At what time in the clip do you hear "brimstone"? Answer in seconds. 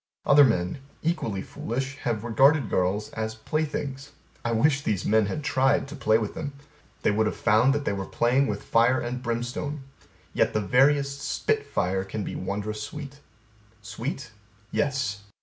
9.21-9.83